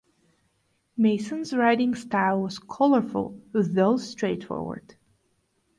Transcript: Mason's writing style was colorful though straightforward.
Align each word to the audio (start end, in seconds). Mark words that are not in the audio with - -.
Mason's 0.97 1.53
writing 1.53 1.93
style 1.93 2.41
was 2.41 2.57
colorful 2.57 3.39
though 3.53 3.97
straightforward. 3.97 4.95